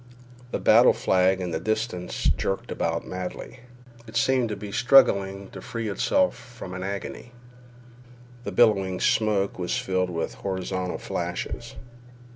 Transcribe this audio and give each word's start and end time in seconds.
The 0.49 0.57
battle 0.57 0.93
flag 0.93 1.39
in 1.41 1.51
the 1.51 1.59
distance 1.59 2.23
jerked 2.23 2.71
about 2.71 3.05
madly. 3.05 3.59
It 4.07 4.17
seemed 4.17 4.49
to 4.49 4.55
be 4.55 4.71
struggling 4.71 5.51
to 5.51 5.61
free 5.61 5.89
itself 5.89 6.35
from 6.35 6.73
an 6.73 6.81
agony. 6.81 7.33
The 8.43 8.51
billowing 8.51 8.99
smoke 8.99 9.59
was 9.59 9.77
filled 9.77 10.09
with 10.09 10.33
horizontal 10.41 10.97
flashes. 10.97 11.75